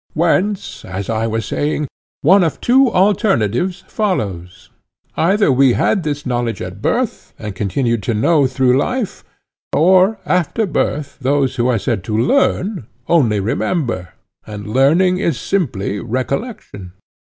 [0.15, 1.87] Whence, as I was saying,
[2.23, 8.47] one of two alternatives follows:—either we had this knowledge at birth, and continued to know
[8.47, 9.23] through life;
[9.71, 14.15] or, after birth, those who are said to learn only remember,
[14.47, 16.93] and learning is simply recollection.